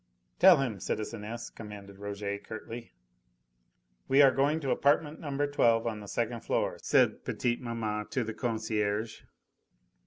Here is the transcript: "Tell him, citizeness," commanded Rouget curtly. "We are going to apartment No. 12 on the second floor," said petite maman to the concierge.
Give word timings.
"Tell 0.39 0.57
him, 0.57 0.79
citizeness," 0.79 1.51
commanded 1.51 1.99
Rouget 1.99 2.39
curtly. 2.43 2.91
"We 4.07 4.23
are 4.23 4.31
going 4.31 4.59
to 4.61 4.71
apartment 4.71 5.19
No. 5.19 5.45
12 5.45 5.85
on 5.85 5.99
the 5.99 6.07
second 6.07 6.39
floor," 6.41 6.79
said 6.81 7.23
petite 7.23 7.61
maman 7.61 8.07
to 8.07 8.23
the 8.23 8.33
concierge. 8.33 9.21